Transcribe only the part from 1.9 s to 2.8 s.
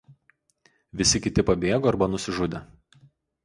arba nusižudė.